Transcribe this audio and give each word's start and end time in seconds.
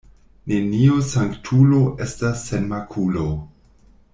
Neniu 0.51 0.95
sanktulo 1.09 1.81
estas 2.07 2.47
sen 2.47 2.67
makulo. 2.73 3.29